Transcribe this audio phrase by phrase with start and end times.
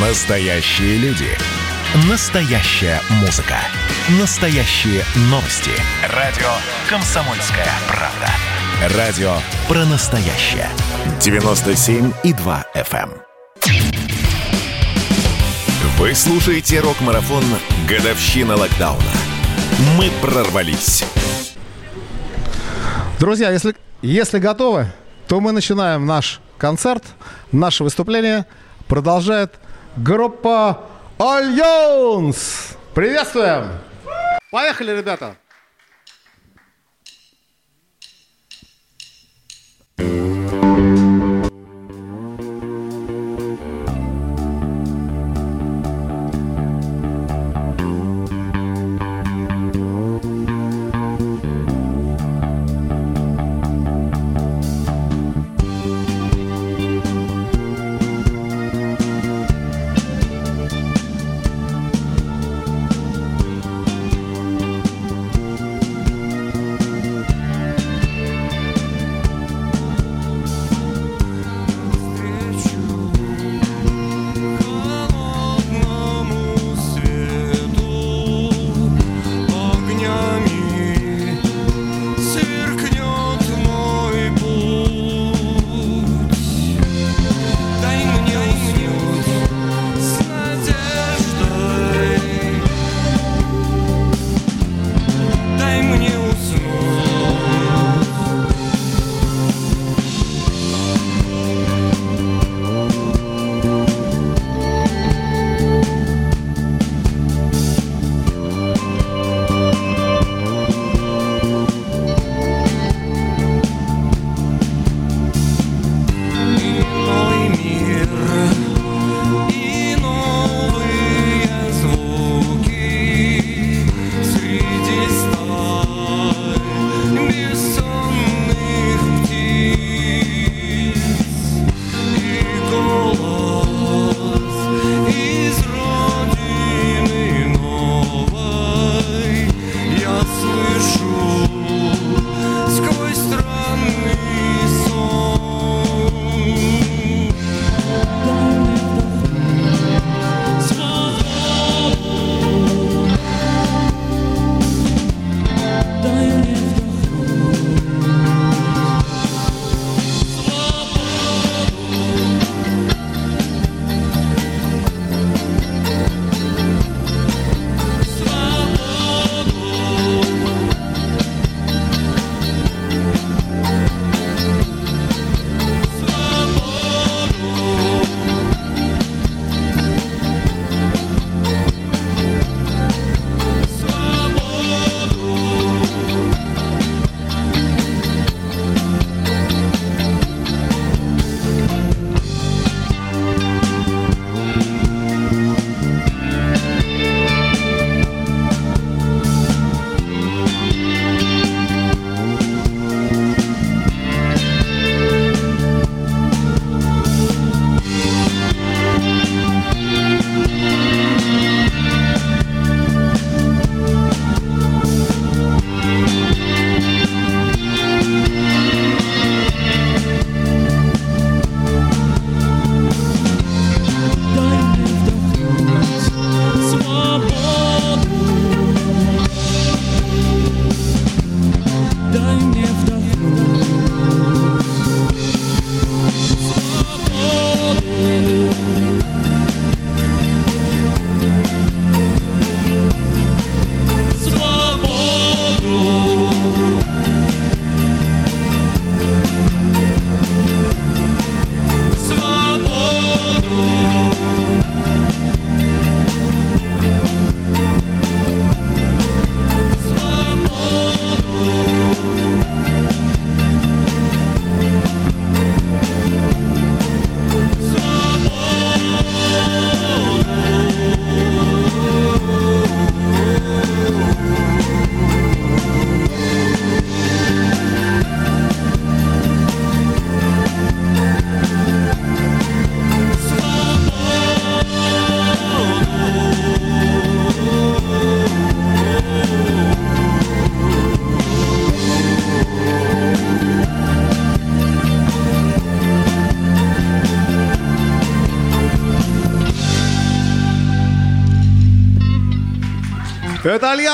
[0.00, 1.26] Настоящие люди.
[2.08, 3.56] Настоящая музыка.
[4.20, 5.72] Настоящие новости.
[6.14, 6.46] Радио
[6.88, 8.96] «Комсомольская правда».
[8.96, 9.32] Радио
[9.66, 10.68] про настоящее.
[11.18, 13.10] 97,2 FM.
[13.10, 13.22] эм.
[15.98, 17.42] Вы слушаете рок-марафон
[17.88, 19.02] «Годовщина локдауна».
[19.96, 21.04] Мы прорвались.
[23.18, 24.92] Друзья, если, если готовы,
[25.26, 27.02] то мы начинаем наш концерт.
[27.50, 28.46] Наше выступление
[28.86, 29.58] продолжает
[30.02, 30.84] группа
[31.18, 32.76] Альянс.
[32.94, 33.70] Приветствуем!
[34.50, 35.36] Поехали, ребята!
[39.96, 40.27] Это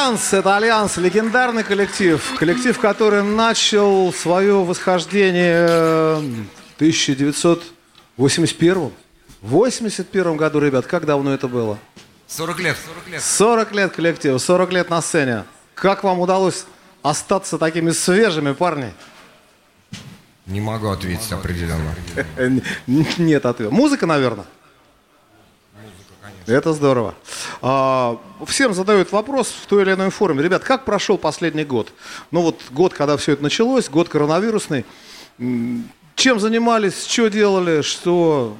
[0.05, 2.23] Альянс, это Альянс, легендарный коллектив.
[2.39, 8.93] Коллектив, который начал свое восхождение в 1981
[9.41, 11.79] 81 году, ребят, как давно это было?
[12.27, 12.77] 40 лет.
[12.85, 13.23] 40 лет.
[13.23, 15.45] 40 лет коллективу, 40 лет на сцене.
[15.75, 16.67] Как вам удалось
[17.01, 18.93] остаться такими свежими, парни?
[20.45, 21.95] Не могу ответить определенно.
[22.87, 23.73] Нет ответа.
[23.73, 24.45] Музыка, наверное?
[26.47, 27.15] Это здорово.
[27.63, 30.43] А, всем задают вопрос в той или иной форме.
[30.43, 31.93] Ребят, как прошел последний год?
[32.31, 34.85] Ну вот год, когда все это началось, год коронавирусный.
[36.17, 38.57] Чем занимались, что делали, что...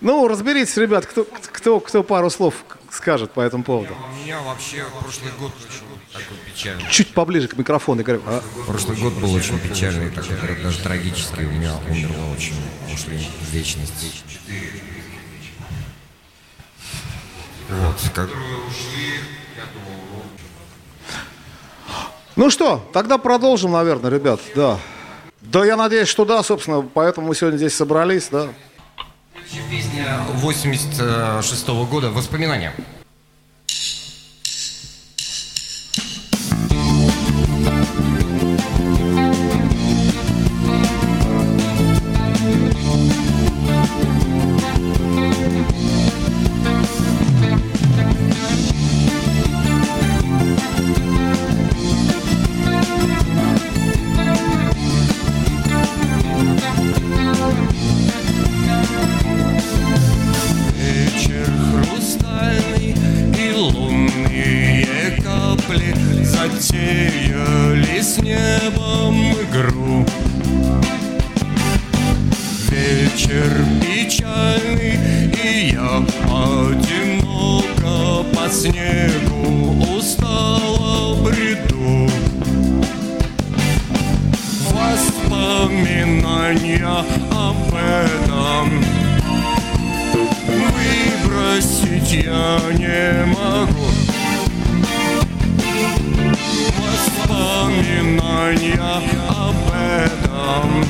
[0.00, 2.54] Ну, разберитесь, ребят, кто, кто, кто пару слов
[2.90, 3.94] скажет по этому поводу.
[3.94, 6.84] У меня вообще прошлый год очень такой печальный.
[6.90, 8.02] Чуть поближе к микрофону.
[8.02, 8.42] Говорю, а?
[8.66, 11.46] Прошлый год был очень печальный, такой, даже трагический.
[11.46, 12.56] У меня умерло очень,
[12.92, 14.24] ушли в вечность.
[17.68, 18.28] Вот, как...
[22.36, 24.78] Ну что, тогда продолжим, наверное, ребят, да.
[25.40, 28.48] Да, я надеюсь, что да, собственно, поэтому мы сегодня здесь собрались, да.
[29.70, 32.72] Песня 86 -го года «Воспоминания».
[86.04, 86.86] Воспоминания
[87.30, 88.84] об этом.
[91.24, 93.88] Выбросить я не могу.
[97.26, 98.78] Воспоминания
[99.30, 100.84] об этом.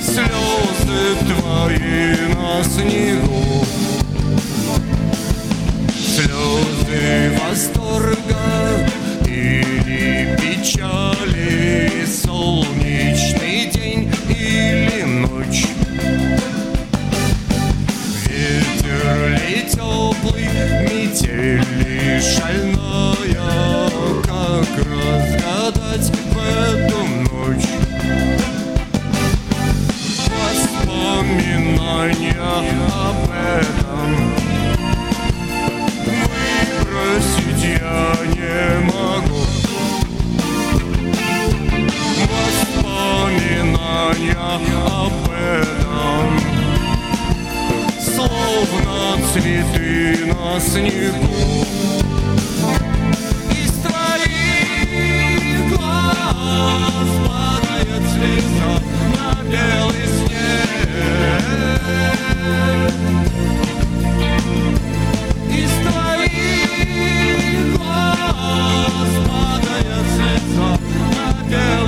[0.00, 3.44] Слезы твои на снегу.
[6.16, 8.42] Слезы восторга
[9.26, 11.90] или печали
[44.30, 46.40] Воспоминания об этом
[48.00, 51.66] Словно цветы на снегу.
[53.50, 54.88] Из твоих
[55.70, 58.74] глаз падает слеза
[59.16, 61.42] на белый снег.
[65.50, 70.70] Из твоих глаз падает слеза
[71.16, 71.79] на белый снег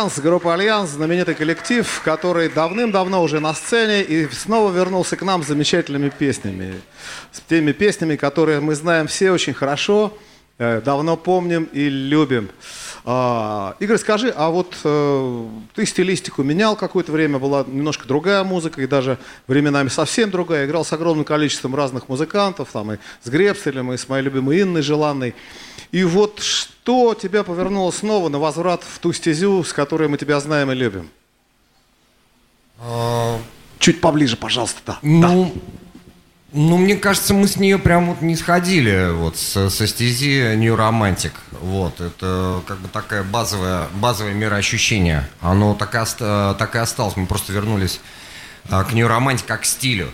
[0.00, 5.42] Альянс, группа Альянс, знаменитый коллектив, который давным-давно уже на сцене и снова вернулся к нам
[5.42, 6.80] с замечательными песнями.
[7.32, 10.16] С теми песнями, которые мы знаем все очень хорошо,
[10.60, 12.50] давно помним и любим.
[13.04, 18.82] А, Игорь, скажи, а вот э, ты стилистику менял какое-то время, была немножко другая музыка,
[18.82, 20.66] и даже временами совсем другая.
[20.66, 24.82] Играл с огромным количеством разных музыкантов, там и с Гребстелем, и с моей любимой Инной
[24.82, 25.34] Желанной.
[25.92, 30.38] И вот что тебя повернуло снова на возврат в ту стезю, с которой мы тебя
[30.38, 31.08] знаем и любим?
[33.78, 34.98] Чуть поближе, пожалуйста, да.
[35.02, 35.54] Ну,
[36.52, 40.74] ну, мне кажется, мы с нее прям вот не сходили вот со, со стези New
[40.74, 41.32] Romantic.
[41.60, 45.28] Вот, это как бы такая базовая, базовое мироощущение.
[45.40, 47.16] Оно так и, оста- так и осталось.
[47.16, 48.00] Мы просто вернулись
[48.68, 50.12] а, к New Romantic как к стилю.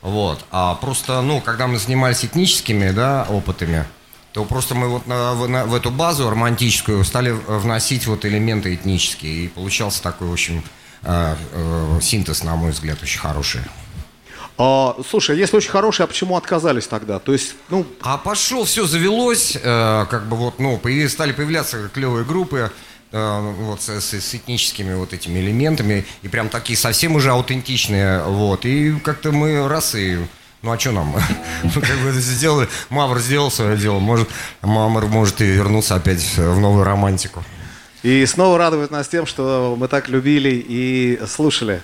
[0.00, 0.44] Вот.
[0.50, 3.84] А просто, ну, когда мы занимались этническими, да, опытами,
[4.32, 8.74] то просто мы вот на, в, на- в эту базу романтическую стали вносить вот элементы
[8.74, 9.46] этнические.
[9.46, 10.62] И получался такой, в общем,
[11.02, 13.60] э, э, синтез, на мой взгляд, очень хороший.
[14.56, 17.18] А, слушай, если очень хорошие, а почему отказались тогда?
[17.18, 22.24] То есть, ну, А пошел, все завелось, э, как бы вот, ну, стали появляться клевые
[22.24, 22.70] группы,
[23.10, 28.22] э, вот с, с- с этническими вот этими элементами, и прям такие совсем уже аутентичные,
[28.22, 30.18] вот, и как-то мы раз и,
[30.62, 31.14] ну а что нам,
[31.64, 34.28] Мы как бы это сделали, Мавр сделал свое дело, может,
[34.62, 37.42] Мавр может и вернуться опять в новую романтику.
[38.04, 41.82] и снова радует нас тем, что мы так любили и слушали.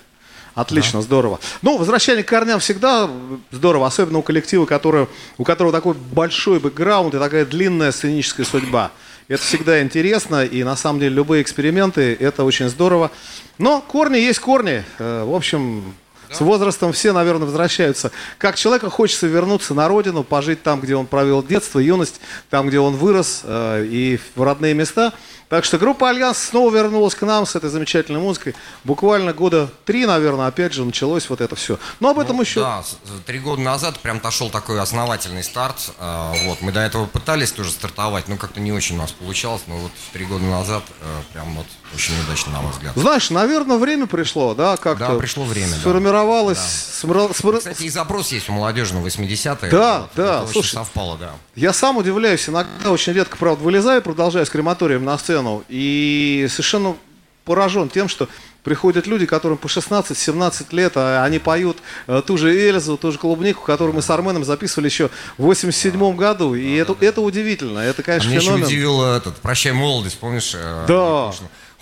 [0.54, 1.38] Отлично, здорово.
[1.62, 3.08] Ну, возвращение к корням всегда
[3.50, 5.06] здорово, особенно у коллектива, который,
[5.38, 8.90] у которого такой большой бэкграунд и такая длинная сценическая судьба.
[9.28, 13.12] Это всегда интересно, и на самом деле любые эксперименты– это очень здорово.
[13.58, 14.82] Но корни есть корни.
[14.98, 15.94] Э, В общем,
[16.32, 18.12] с возрастом все, наверное, возвращаются.
[18.38, 22.78] Как человеку хочется вернуться на родину, пожить там, где он провел детство, юность, там, где
[22.80, 25.12] он вырос, э, и в родные места.
[25.48, 28.54] Так что группа «Альянс» снова вернулась к нам с этой замечательной музыкой.
[28.84, 31.76] Буквально года три, наверное, опять же, началось вот это все.
[31.98, 32.60] Но об этом еще...
[32.60, 32.84] Да,
[33.26, 35.90] три года назад прям пошел такой основательный старт.
[35.98, 39.62] э, Вот, мы до этого пытались тоже стартовать, но как-то не очень у нас получалось.
[39.66, 42.92] Но вот три года назад э, прям вот очень удачно, на мой взгляд.
[42.96, 45.76] Знаешь, наверное, время пришло, да, как-то Да, пришло время, да.
[45.80, 49.70] сформировалось, смра- смра- Кстати, и запрос есть у молодежи на 80-е.
[49.70, 50.72] Да, Вот, да, это слушай.
[50.74, 51.32] совпало, да.
[51.56, 56.96] Я сам удивляюсь, иногда очень редко, правда, вылезаю, продолжаю с крематорием на сцену, и совершенно
[57.44, 58.28] поражен тем, что
[58.64, 63.18] приходят люди, которым по 16-17 лет, а они поют э, ту же Эльзу, ту же
[63.18, 68.02] клубнику, которую мы с Арменом записывали еще в 87 году, и это, это удивительно, это,
[68.02, 68.66] А конечно, меня еще феномен.
[68.66, 70.52] удивил этот «Прощай, молодость», помнишь?
[70.54, 71.30] э, Да.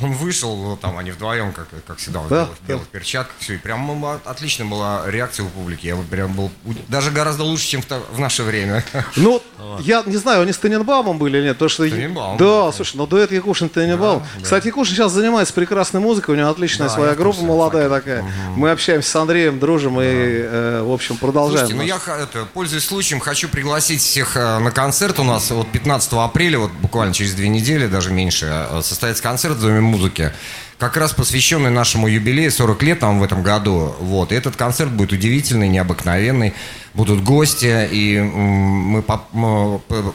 [0.01, 3.55] Он вышел, ну, там они вдвоем, как, как всегда, в Да, белых, белых перчатках, все,
[3.55, 5.87] и прям отлично была реакция у публики.
[5.89, 6.53] Я вот прям был
[6.87, 8.85] даже гораздо лучше, чем в, в наше время.
[9.17, 9.43] Ну,
[9.81, 11.91] я не знаю, они с Тененбаумом были или нет, потому что...
[11.91, 14.25] Тененбаум, Да, да, слушай, ну дуэт Якушин Тененбаум.
[14.41, 18.25] Кстати, Якушин сейчас занимается прекрасной музыкой, у него отличная Да, своя группа курсе, молодая такая.
[18.57, 21.67] Мы общаемся с Андреем, дружим и, э, в общем, продолжаем.
[21.69, 25.51] Слушайте, ну я, это, пользуясь случаем, хочу пригласить всех э, на концерт у нас.
[25.51, 29.81] Вот 15 апреля, вот буквально через две недели, даже меньше, э, состоится концерт в Доме
[29.81, 30.33] музыки.
[30.79, 33.95] Как раз посвященный нашему юбилею, 40 лет там в этом году.
[33.99, 34.31] Вот.
[34.31, 36.55] И этот концерт будет удивительный, необыкновенный.
[36.95, 40.13] Будут гости, и мы поп- м, п-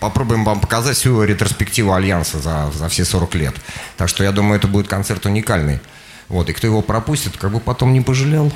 [0.00, 3.54] попробуем вам показать всю ретроспективу Альянса за, за все 40 лет.
[3.96, 5.80] Так что я думаю, это будет концерт уникальный.
[6.28, 6.48] Вот.
[6.50, 8.52] И кто его пропустит, как бы потом не пожалел.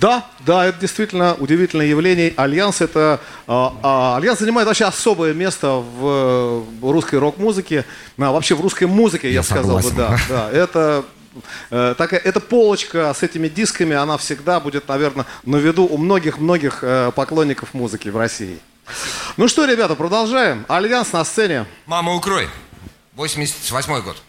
[0.00, 2.32] Да, да, это действительно удивительное явление.
[2.36, 7.84] Альянс это а, а, Альянс занимает вообще особое место в, э, русской рок-музыке,
[8.18, 10.24] а, вообще в русской музыке, я, Я сказал бы, да, согласен.
[10.28, 10.50] да.
[10.50, 11.04] Это
[11.70, 16.80] э, такая, эта полочка с этими дисками, она всегда будет, наверное, на виду у многих-многих
[16.82, 18.58] э, поклонников музыки в России.
[19.36, 20.66] Ну что, ребята, продолжаем.
[20.68, 21.66] Альянс на сцене.
[21.86, 22.48] Мама, укрой.
[23.14, 24.22] 88 год.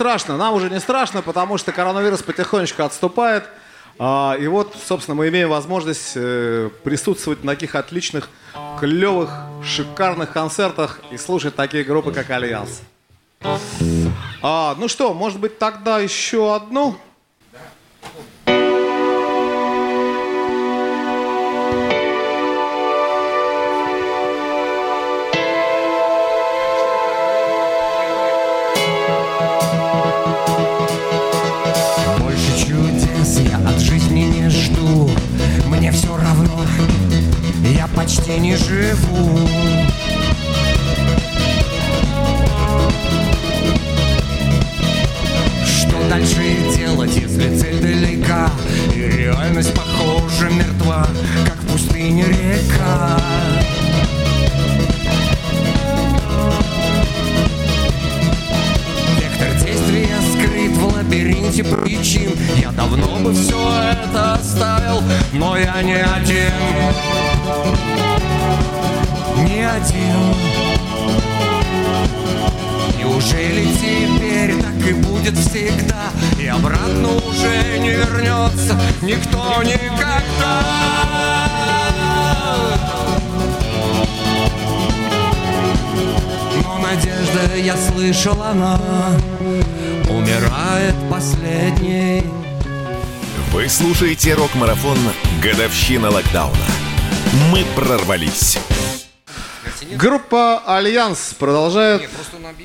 [0.00, 3.44] Страшно, нам уже не страшно, потому что коронавирус потихонечку отступает.
[3.98, 8.30] А, и вот, собственно, мы имеем возможность э, присутствовать на таких отличных,
[8.80, 9.30] клевых,
[9.62, 12.80] шикарных концертах и слушать такие группы, как Альянс.
[14.42, 16.96] А, ну что, может быть, тогда еще одну?
[38.00, 39.46] Почти не живу.
[45.66, 46.40] Что дальше
[46.74, 48.50] делать, если цель далека?
[48.94, 51.06] И реальность, похоже, мертва,
[51.44, 53.20] как в пустыне река
[60.80, 62.32] в лабиринте причин.
[62.56, 63.58] Я давно бы все
[63.92, 67.09] это оставил, но я не один
[69.44, 70.34] Не один
[72.98, 80.64] Неужели теперь так и будет всегда И обратно уже не вернется никто никогда
[86.62, 88.78] Но надежда, я слышал, она
[90.08, 92.24] умирает последней.
[93.52, 94.98] Вы слушаете рок-марафон
[95.42, 96.79] «Годовщина локдауна».
[97.50, 98.58] Мы прорвались.
[99.92, 102.08] Группа Альянс продолжает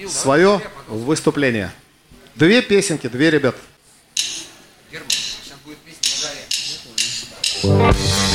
[0.09, 1.71] свое выступление.
[2.35, 3.55] Две песенки, две ребят.
[7.63, 8.34] Ровный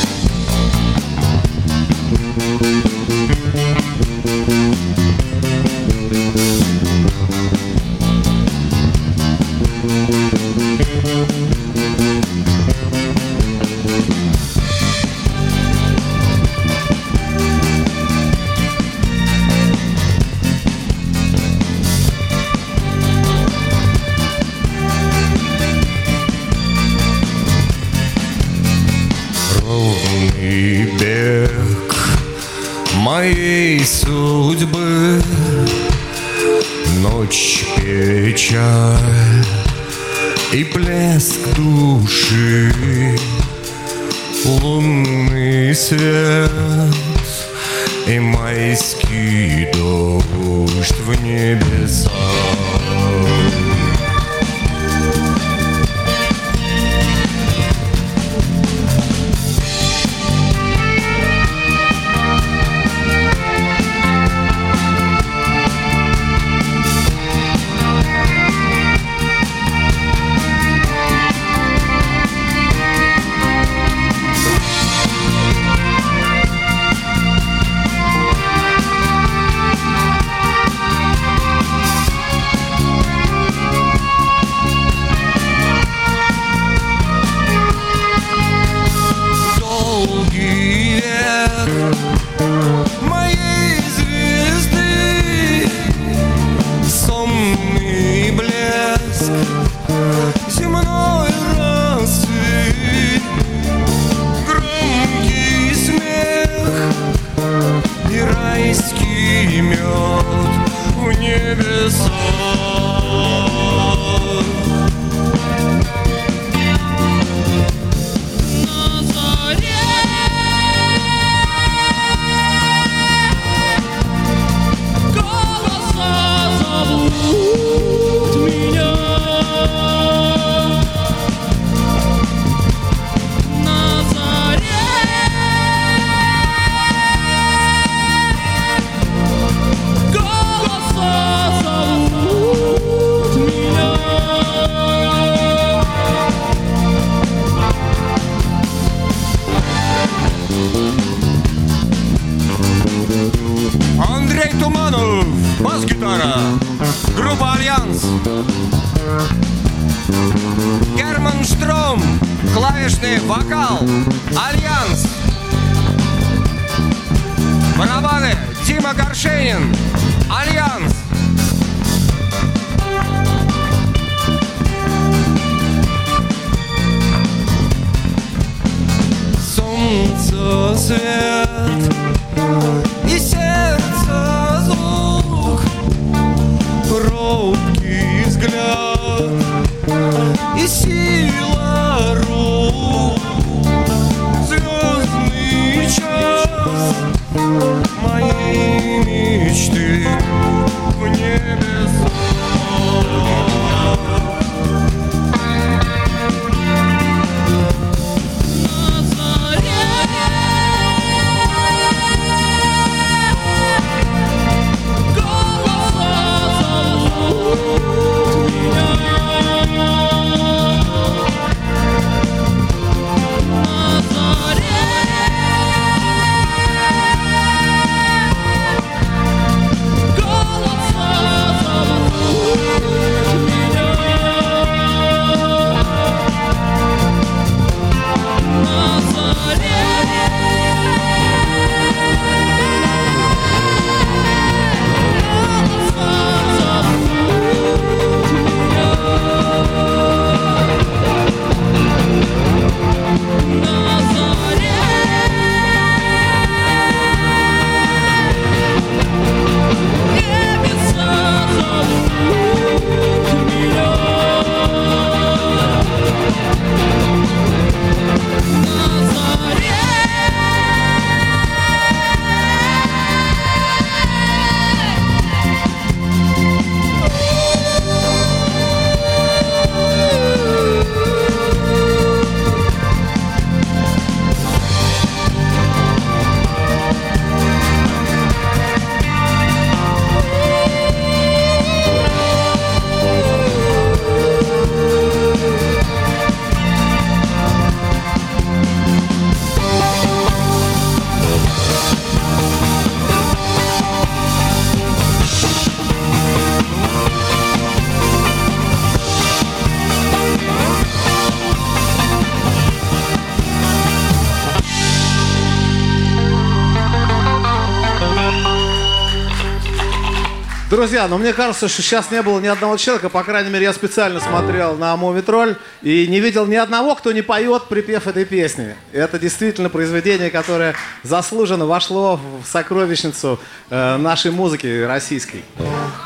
[320.80, 323.74] Друзья, но мне кажется, что сейчас не было ни одного человека, по крайней мере, я
[323.74, 328.74] специально смотрел на Мумитроль и не видел ни одного, кто не поет припев этой песни.
[328.90, 333.38] Это действительно произведение, которое заслуженно вошло в сокровищницу
[333.68, 335.44] э, нашей музыки российской.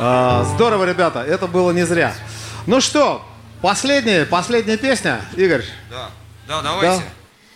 [0.00, 2.12] Э, здорово, ребята, это было не зря.
[2.66, 3.24] Ну что,
[3.62, 5.62] последняя, последняя песня, Игорь.
[5.88, 6.10] Да,
[6.48, 7.00] да, давайте.
[7.00, 7.04] Да.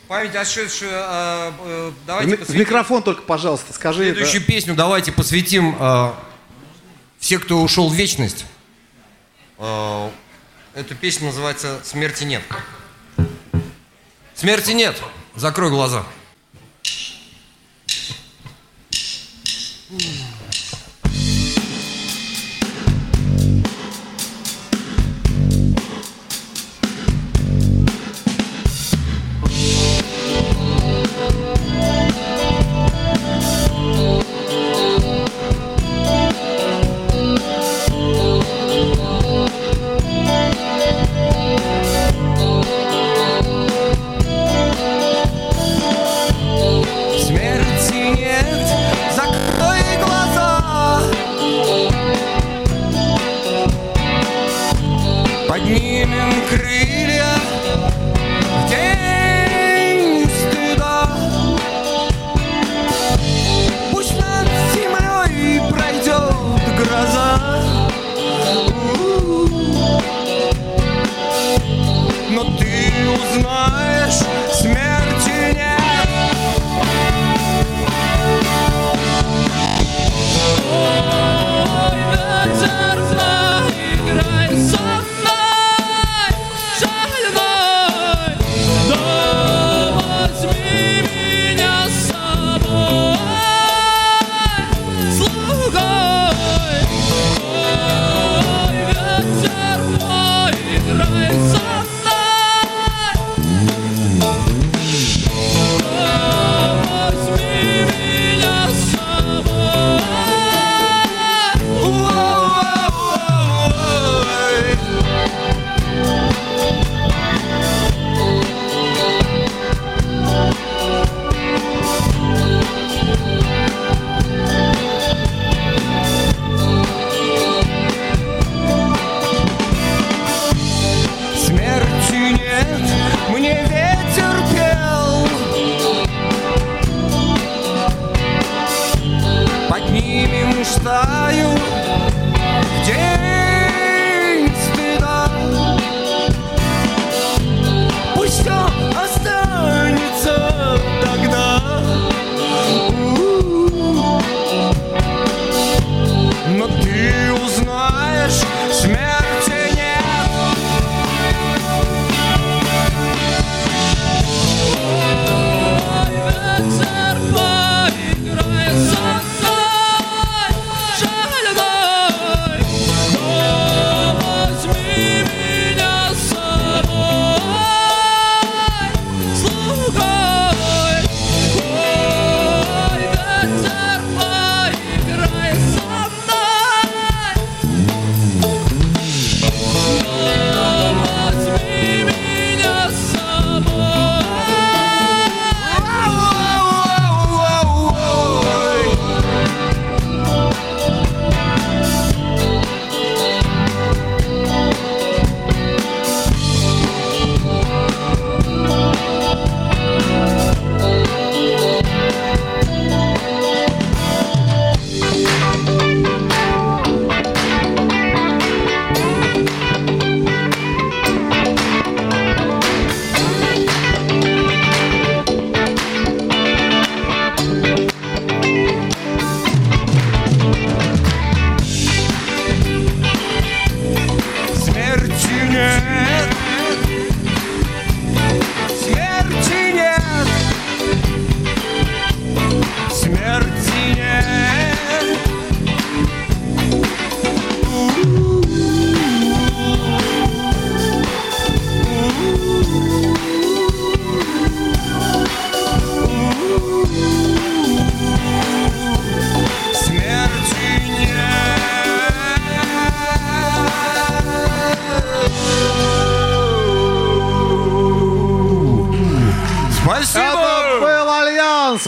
[0.06, 4.04] Память отшедшую, э, э, В, давайте в посвятим микрофон только, пожалуйста, скажи.
[4.04, 4.76] следующую песню.
[4.76, 6.10] Давайте посвятим э,
[7.18, 8.44] все, кто ушел в вечность.
[9.58, 10.10] Э,
[10.74, 12.42] эта песня называется «Смерти нет».
[14.34, 14.96] Смерти нет.
[15.34, 16.06] Закрой глаза.
[19.88, 20.37] Смерти
[100.98, 101.47] life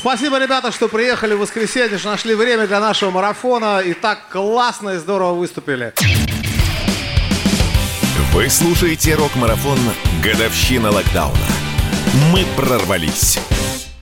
[0.00, 4.90] спасибо, ребята, что приехали в воскресенье, что нашли время для нашего марафона и так классно
[4.90, 5.92] и здорово выступили.
[8.32, 9.78] Вы слушаете рок-марафон
[10.22, 11.46] «Годовщина локдауна».
[12.32, 13.38] Мы прорвались.